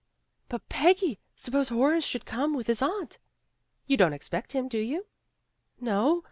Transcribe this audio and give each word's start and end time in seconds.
"But, 0.49 0.67
Peggy, 0.67 1.19
suppose 1.35 1.69
Horace 1.69 2.03
should 2.03 2.25
come 2.25 2.55
with 2.55 2.65
his 2.65 2.81
aunt!'' 2.81 3.19
"You 3.85 3.97
don't 3.97 4.13
expect 4.13 4.53
him, 4.53 4.67
do 4.67 4.79
you?" 4.79 5.05
"No. 5.79 6.19